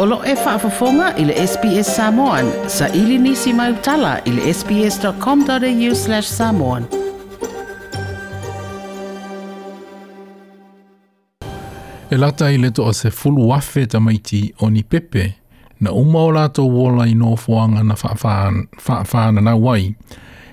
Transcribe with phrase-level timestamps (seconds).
[0.00, 2.50] Olo e whaafafonga i le SPS Samoan.
[2.68, 6.84] Sa ili nisi mai utala i le sps.com.au slash samoan.
[12.10, 15.32] E lata i leto o se fulu wafe tamaiti o ni pepe
[15.80, 17.94] na uma o lato wola i no fuanga na
[18.84, 19.94] whaafana na wai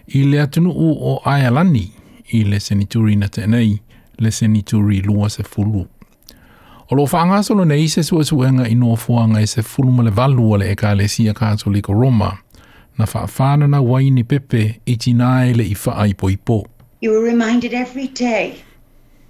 [0.08, 1.92] i le atunu u o Aialani
[2.32, 3.80] i le senituri na tenei
[4.20, 5.88] le senituri lua se fulu.
[6.88, 10.04] O lo whaanga solo na i se sua suenga i noa fuanga i se fuluma
[10.04, 12.38] le valua le eka le sia katoliko Roma,
[12.98, 16.66] na whaafana na waini pepe i tinae le i wha i po i po.
[17.02, 18.54] You were reminded every day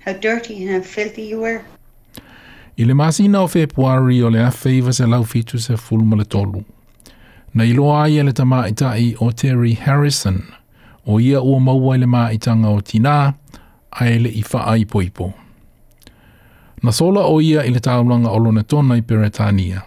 [0.05, 1.61] how dirty and how filthy you were.
[2.77, 6.25] I le masina o Februari o le a feiva se lau fitu se fuluma le
[6.25, 6.63] tolu.
[7.53, 10.43] Na ilo ai e le tama itai o Terry Harrison,
[11.07, 13.33] o ia ua maua i le maitanga o tinaa,
[13.91, 15.31] a ele i wha ai poipo.
[15.31, 15.44] Po
[16.83, 19.79] na sola o ia i le taulanga o lona tona i Peretania.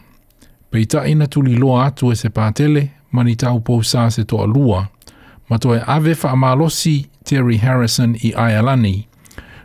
[0.70, 2.82] Pei ta ina tuli loa atu e se pātele,
[3.12, 4.80] ma ni tau pousa se toa lua,
[5.50, 8.96] ma toa e ave whaamalosi Terry Harrison i Ayalani,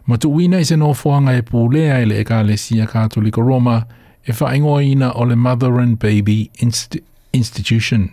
[0.08, 3.78] ma tu uina i se nofoanga e pūlea i le eka le sia kātulika Roma,
[4.24, 6.96] e whaingoina o le Mother and Baby Inst
[7.34, 8.06] Institution.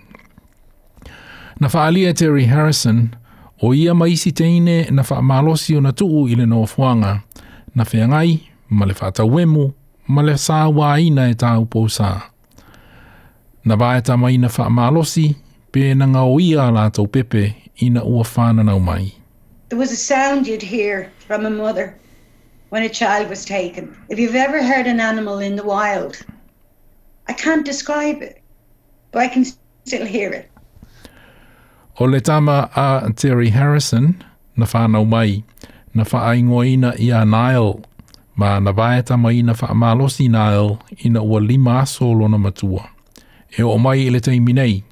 [1.60, 3.14] Na whaalia e Terry Harrison,
[3.62, 7.20] o ia maisi teine na whaamalosi o na tuu i le nofoanga,
[7.74, 9.74] na whaangai, ma le wemu,
[10.06, 12.22] ma le sāwā ina e tāu pōsā.
[13.64, 15.34] Na bāeta mai na whaamālosi,
[15.72, 19.12] pē na ngau ia lātou pepe ina ua whānanau mai.
[19.68, 21.96] There was a sound you'd hear from a mother
[22.70, 23.96] when a child was taken.
[24.08, 26.20] If you've ever heard an animal in the wild,
[27.28, 28.40] I can't describe it,
[29.12, 30.50] but I can still hear it.
[31.98, 34.24] O le tama a Terry Harrison,
[34.56, 35.42] na whānau mai,
[35.92, 37.84] na whaaingoina i a Nile
[38.40, 42.84] ma na vaeta mai ina wha amalosi na il ina ua lima solo na matua.
[43.56, 44.84] E o mai ele tei minei,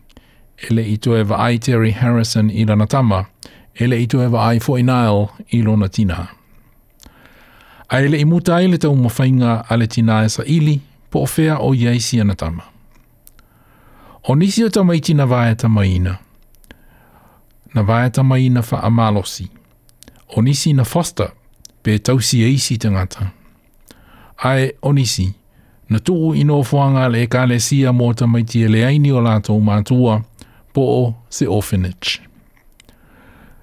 [0.71, 3.21] ele i tu ewa ai Terry Harrison i rana tama,
[3.81, 6.21] ele i tu ewa ai Foy Nile i lona tina.
[7.91, 10.77] A ele i muta ai le tau mawhainga a le tina e sa ili,
[11.11, 12.62] po ofea o iaisi ana tama.
[14.28, 16.19] O nisi o tamaiti na vaeta maina,
[17.75, 19.47] na vaeta maina wha amalosi,
[20.37, 21.31] o nisi na foster,
[21.83, 23.21] pe tausi eisi tangata.
[23.21, 23.38] ngata
[24.38, 25.32] ae onisi.
[25.88, 29.60] Na tuu ino fuanga le ka le sia mō tamaiti e le aini o lātou
[29.65, 30.19] mātua,
[30.75, 32.21] po o se orphanage.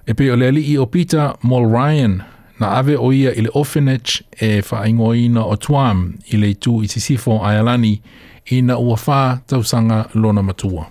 [0.06, 2.18] E pe o le alii o Peter Mol Ryan,
[2.60, 6.90] na ave o ia i le orphanage e whaingoina o tuam i le tū i
[6.90, 7.60] te sifo ai
[8.50, 9.20] i na ua whā
[9.50, 10.86] tausanga lona matua.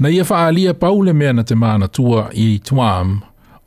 [0.00, 3.20] Na ia wha alia paule mea na te mana tua i tuam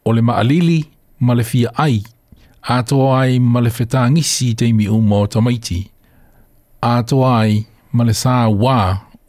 [0.06, 0.82] o le maalili
[1.20, 2.02] ma le fia ai
[2.64, 5.90] atoa ai ma le fetangisi te mi uma o tamaiti.
[6.82, 8.78] Atoa ai ma le sā wā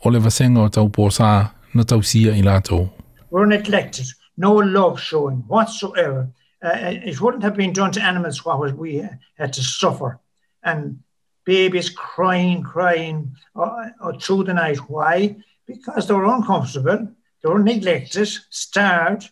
[0.07, 1.31] o le vasenga o tau pōsā
[1.75, 2.91] na tausia i lātou.
[3.31, 4.07] Were neglected,
[4.37, 6.29] no love showing whatsoever.
[6.65, 9.05] Uh, uh, it wouldn't have been done to animals while we
[9.39, 10.21] had to suffer.
[10.63, 11.01] And
[11.45, 14.77] babies crying, crying or, uh, or uh, through the night.
[14.89, 15.37] Why?
[15.67, 17.09] Because they were uncomfortable,
[17.43, 19.31] they were neglected, starved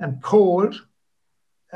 [0.00, 0.74] and cold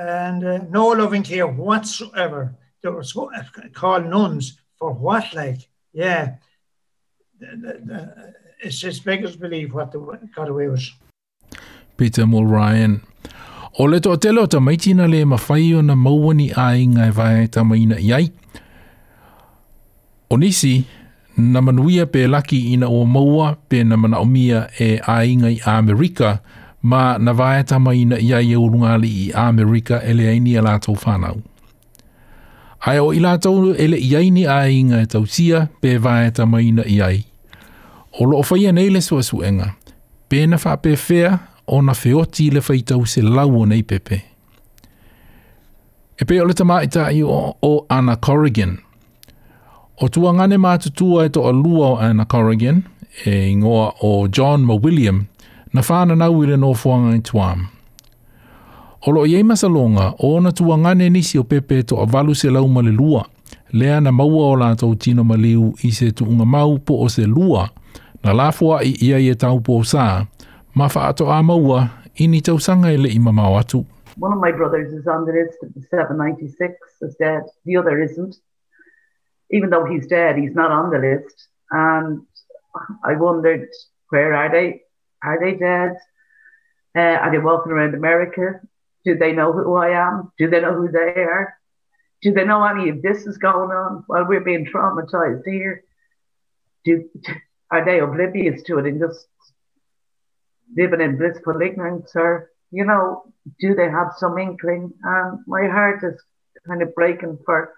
[0.00, 2.54] and uh, no loving care whatsoever.
[2.82, 3.42] They were so, uh,
[3.74, 5.68] called nuns for what, like?
[5.92, 6.36] Yeah.
[8.62, 9.98] It's just beggars believe what they
[10.34, 10.84] got away with.
[11.96, 13.02] Peter Mulryan.
[13.78, 17.46] O le tō telo ta maitina le mawhai o na mauani a inga e vai
[17.48, 18.30] ta maina i
[20.30, 20.84] O nisi,
[21.36, 25.60] na manuia pe laki ina o maua pe na mana omia e a inga i
[25.66, 26.40] Amerika,
[26.82, 30.78] ma na vae tama ina ia ia e urunga li i Amerika ele aini ala
[30.78, 31.42] tau whanau.
[32.80, 36.60] Ai o ila tau ele ia ini a inga e tau sia pe vae tama
[36.62, 37.20] ina ia i.
[38.18, 39.74] O loo whaia nei le sua suenga,
[40.28, 43.82] pe na wha pe fea o na feoti le whai tau se lau o nei
[43.82, 44.18] pepe.
[46.20, 46.80] E pe o le tama
[47.12, 48.78] i o, o Anna Corrigan.
[50.02, 52.82] O tuangane ngane mātutua e to alua o Anna Corrigan,
[53.24, 55.26] e ngoa o John Mo William,
[55.72, 57.60] na whānanau i le nofuanga i tuam.
[59.06, 62.66] O loo iei masalonga, o na tuangane nisi o pepe to a valu se lau
[62.68, 63.22] ma lua,
[63.72, 67.68] lea na maua o lātou tino maliu i se tuunga mau po o se lua,
[68.24, 70.26] na lafua i ia i e tau po sā,
[70.74, 71.86] ma whaato a maua
[72.20, 73.86] i ni tausanga i le imamau atu.
[74.18, 77.44] One of my brothers is on the list of the 796 is dead.
[77.64, 78.34] The other isn't.
[79.50, 81.48] Even though he's dead, he's not on the list.
[81.70, 82.26] And
[83.04, 83.68] I wondered,
[84.10, 84.82] where are they?
[85.22, 85.96] Are they dead?
[86.96, 88.60] Uh, are they walking around America?
[89.04, 90.32] Do they know who I am?
[90.38, 91.54] Do they know who they are?
[92.22, 95.84] Do they know any of this is going on while we're being traumatized here?
[96.84, 97.08] Do
[97.70, 99.26] are they oblivious to it and just
[100.76, 103.24] living in blissful ignorance, or you know,
[103.58, 104.92] do they have some inkling?
[105.02, 106.20] And um, my heart is
[106.66, 107.74] kind of breaking for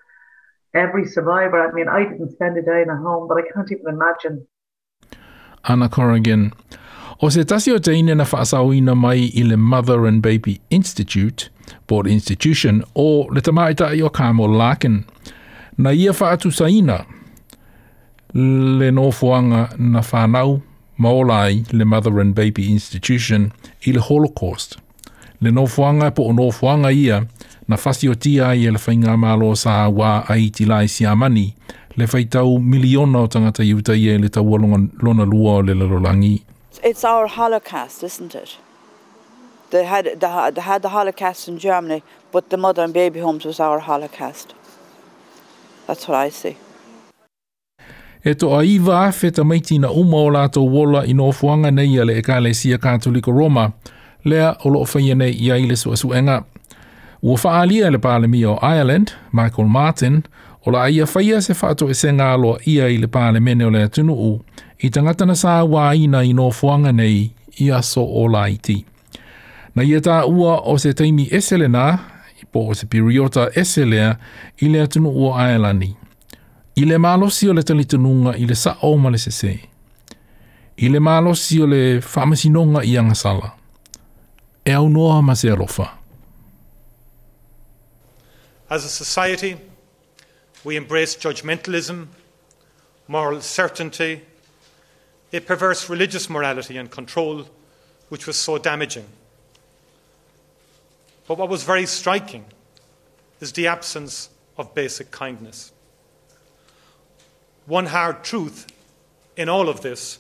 [0.74, 1.66] every survivor.
[1.68, 4.46] I mean, I didn't spend a day in a home, but I can't even imagine.
[5.64, 6.52] Anna Corrigan,
[7.20, 11.50] O se tasi o te ine na whaasauina mai i le Mother and Baby Institute,
[11.86, 15.04] Board Institution, o le tamaita i o Kamo Larkin,
[15.78, 17.04] na ia whaatu saina
[18.34, 20.62] le nōfuanga na whanau
[20.98, 23.52] maolai le Mother and Baby Institution
[23.86, 24.76] i le Holocaust.
[25.40, 27.26] Le nōfuanga po o nōfuanga ia
[27.68, 31.52] na whasi o tia i le whainga malo sa wā a i tilai si amani
[31.96, 34.56] le whaitau miliona o tangata i utai e le tau
[35.02, 36.40] lona lua o le lalolangi
[36.82, 38.56] it's our holocaust, isn't it?
[39.70, 42.02] They had, the, they had the holocaust in germany,
[42.32, 44.54] but the mother and baby homes was our holocaust.
[45.86, 46.56] that's what i see.
[48.24, 51.70] E to a iwa afe ta maiti na uma o lato wola i no fuanga
[51.70, 53.72] nei ale e ka le sia katoliko Roma,
[54.24, 56.44] lea o loo whaia nei i aile su asuenga.
[57.22, 60.22] Ua whaalia le pālemi o Ireland, Michael Martin,
[60.66, 63.82] o la aia whaia se fato e senga aloa ia i pale mene o le
[63.84, 64.40] atunu u,
[64.82, 67.28] i tangata na sāwa ina i no fuanga nei
[67.62, 68.46] i aso o la
[69.74, 71.98] Na ia tā ua o se teimi esele nā,
[72.42, 74.18] i po o se periota eselea,
[74.58, 75.96] i le atunu ua aelani.
[76.76, 79.60] I le malosi o le talitununga i le sa o male se.
[80.76, 83.52] I le malosi o le whamasinonga i angasala.
[84.64, 85.88] E au noa ma se alofa.
[88.68, 89.56] As a society,
[90.64, 92.08] we embrace judgmentalism,
[93.08, 94.20] moral certainty,
[95.32, 97.46] a perverse religious morality and control
[98.10, 99.06] which was so damaging.
[101.26, 102.44] But what was very striking
[103.40, 105.72] is the absence of basic kindness.
[107.66, 108.66] One hard truth
[109.36, 110.18] in all of this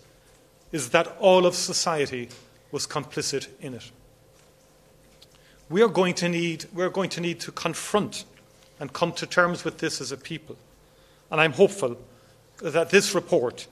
[0.70, 2.30] is that all of society
[2.70, 3.90] was complicit in it.
[5.68, 8.24] We are going to need, we're going to need to confront
[8.80, 10.56] and come to terms with this as a people.
[11.30, 11.98] And I'm hopeful
[12.62, 13.66] that this report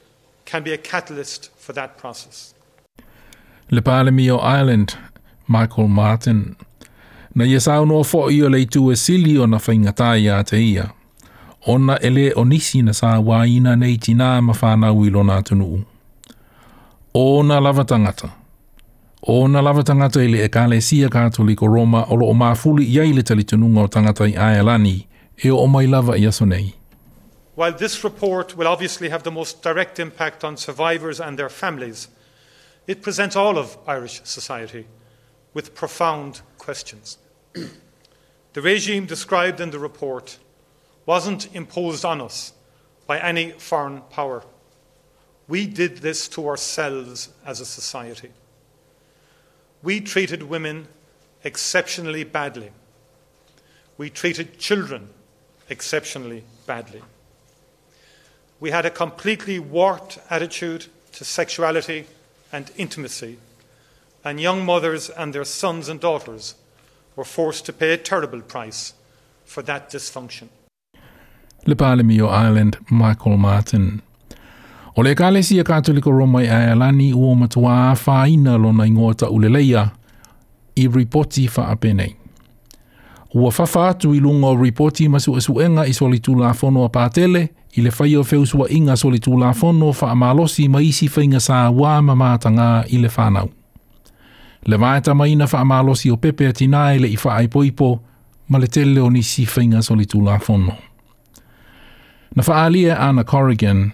[0.50, 2.54] can be a catalyst for that process.
[3.70, 4.88] Le Palmi o Ireland,
[5.48, 6.56] Michael Martin.
[7.34, 10.24] Na ia sāu noa fō i o lei tū e sili o na whaingatā i
[10.28, 10.88] a te ia.
[11.66, 15.84] Ona ele o nisi na sā wāina nei tina ma whānau i lona tunu.
[17.14, 18.30] Ona lava tangata.
[19.22, 23.22] Ona lava tangata ele e kāle sia kātoliko Roma o lo o māfuli iai le
[23.22, 24.96] talitununga o tangata i Ailani
[25.44, 26.72] e o mai lava i aso nei.
[27.60, 32.08] While this report will obviously have the most direct impact on survivors and their families,
[32.86, 34.86] it presents all of Irish society
[35.52, 37.18] with profound questions.
[37.52, 40.38] the regime described in the report
[41.04, 42.54] wasn't imposed on us
[43.06, 44.42] by any foreign power.
[45.46, 48.30] We did this to ourselves as a society.
[49.82, 50.88] We treated women
[51.44, 52.70] exceptionally badly.
[53.98, 55.10] We treated children
[55.68, 57.02] exceptionally badly
[58.60, 62.04] we had a completely warped attitude to sexuality
[62.52, 63.38] and intimacy,
[64.24, 66.54] and young mothers and their sons and daughters
[67.16, 68.92] were forced to pay a terrible price
[69.44, 70.48] for that dysfunction.
[71.66, 74.02] Le Palemio Island, Michael Martin.
[74.96, 79.84] O le kālesi e kātoliko Roma i Aelani ua matua whāina lona i ngota uleleia
[80.80, 82.16] i ripoti whaapenei.
[83.34, 87.82] Ua whawha atu i lunga o ripoti masu asuenga i solitula whono a pātele– I
[87.82, 91.06] le whai o whew sua inga soli tū la whono wha a malosi ma isi
[91.06, 93.46] whainga sa wā ma mātanga i le whānau.
[94.66, 97.98] Le maeta ma ina wha o pepe a tinae le i wha ai poipo
[98.48, 100.74] ma le te leo ni si whainga soli tū la whono.
[102.34, 103.92] Na wha alia Anna Corrigan,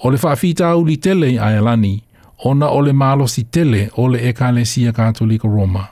[0.00, 2.02] o le wha fita au li tele i Aelani,
[2.44, 5.86] ona o le malosi tele o le ekalesia katolika Roma.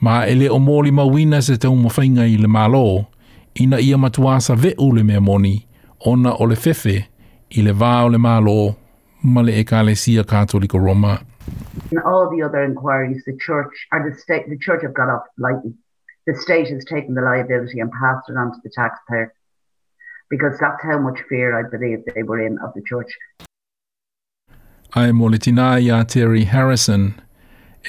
[0.00, 3.06] Ma ele o mōli wina se te umu whainga i le malo,
[3.54, 5.66] ina ia matuasa ve ule mea moni,
[6.04, 6.96] ona o le fefe
[7.56, 8.74] i le vā o le mālo
[9.22, 11.18] ma le ekalesia katoliko Roma.
[11.92, 15.22] In all the other inquiries, the church and the state, the church have got off
[15.38, 15.72] lightly.
[16.26, 19.32] The state has taken the liability and passed it on to the taxpayer
[20.30, 23.10] because that's how much fear I believe they were in of the church.
[24.96, 25.38] Ai mo le
[25.80, 27.14] ia Terry Harrison,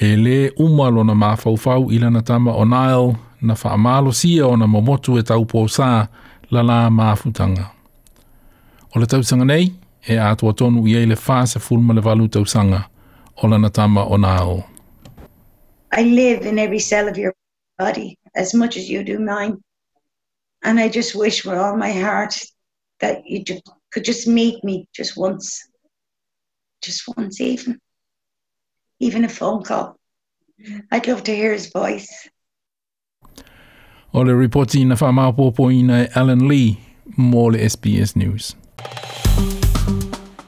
[0.01, 4.65] e le umalo na mawhauwhau i lana tama o Nile na faamalo sia o na
[4.67, 6.07] momotu e tau posa
[6.51, 7.74] la la māfutanga.
[8.95, 9.65] O le tausaga nei,
[10.09, 12.81] e atua tonu i ei fasa fulma le valu tausanga,
[13.41, 14.57] o lana tama o nā o.
[15.91, 17.33] I live in every cell of your
[17.77, 19.57] body as much as you do mine.
[20.63, 22.35] And I just wish with all my heart
[23.01, 25.67] that you just, could just meet me just once,
[26.81, 27.77] just once even,
[29.01, 29.97] even a phone call.
[30.91, 32.29] I'd love to hear his voice.
[34.13, 36.77] O reporting reporti na wha maopopo ina Alan Lee,
[37.19, 38.55] mō SBS News.